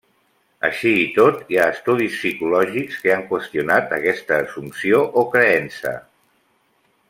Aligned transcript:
Així 0.69 0.93
i 1.01 1.03
tot, 1.17 1.43
hi 1.51 1.59
ha 1.63 1.67
estudis 1.73 2.15
psicològics 2.15 2.97
que 3.03 3.13
han 3.17 3.23
qüestionat 3.33 3.95
aquesta 4.01 4.41
assumpció 4.47 5.03
o 5.23 5.27
creença. 5.37 5.97